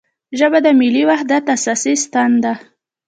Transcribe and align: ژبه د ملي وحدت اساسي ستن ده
ژبه 0.39 0.59
د 0.65 0.67
ملي 0.79 1.03
وحدت 1.09 1.43
اساسي 1.55 1.93
ستن 2.03 2.31
ده 2.43 2.53